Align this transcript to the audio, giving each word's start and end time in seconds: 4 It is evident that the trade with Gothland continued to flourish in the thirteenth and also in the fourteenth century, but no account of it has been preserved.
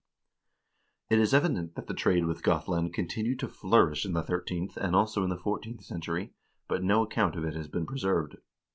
4 1.09 1.19
It 1.19 1.21
is 1.21 1.31
evident 1.31 1.75
that 1.75 1.85
the 1.85 1.93
trade 1.93 2.25
with 2.25 2.41
Gothland 2.41 2.91
continued 2.91 3.37
to 3.37 3.47
flourish 3.47 4.03
in 4.03 4.13
the 4.13 4.23
thirteenth 4.23 4.75
and 4.75 4.95
also 4.95 5.23
in 5.23 5.29
the 5.29 5.37
fourteenth 5.37 5.83
century, 5.83 6.33
but 6.67 6.81
no 6.83 7.03
account 7.03 7.35
of 7.35 7.45
it 7.45 7.53
has 7.53 7.67
been 7.67 7.85
preserved. 7.85 8.37